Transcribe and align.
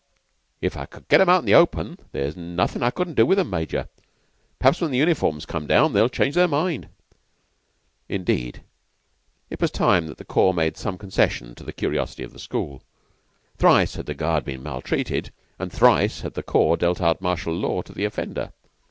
"If 0.61 0.75
I 0.77 0.87
could 0.87 1.07
get 1.09 1.21
'em 1.21 1.29
out 1.29 1.41
into 1.41 1.45
the 1.51 1.53
open, 1.53 1.99
there's 2.11 2.35
nothing 2.35 2.81
I 2.81 2.89
couldn't 2.89 3.13
do 3.13 3.23
with 3.27 3.37
'em, 3.37 3.51
Major. 3.51 3.87
Perhaps 4.57 4.81
when 4.81 4.89
the 4.89 4.97
uniforms 4.97 5.45
come 5.45 5.67
down, 5.67 5.93
they'll 5.93 6.09
change 6.09 6.33
their 6.33 6.47
mind." 6.47 6.89
Indeed 8.09 8.63
it 9.51 9.61
was 9.61 9.69
time 9.69 10.07
that 10.07 10.17
the 10.17 10.25
corps 10.25 10.55
made 10.55 10.75
some 10.75 10.97
concession 10.97 11.53
to 11.53 11.63
the 11.63 11.71
curiosity 11.71 12.23
of 12.23 12.33
the 12.33 12.39
school. 12.39 12.81
Thrice 13.57 13.93
had 13.93 14.07
the 14.07 14.15
guard 14.15 14.43
been 14.43 14.63
maltreated 14.63 15.31
and 15.59 15.71
thrice 15.71 16.21
had 16.21 16.33
the 16.33 16.41
corps 16.41 16.77
dealt 16.77 16.99
out 16.99 17.21
martial 17.21 17.53
law 17.55 17.83
to 17.83 17.93
the 17.93 18.05
offender. 18.05 18.53